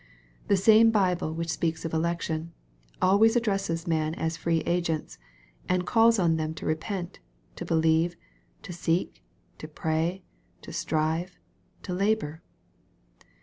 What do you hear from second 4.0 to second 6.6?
as free agents, and calls on them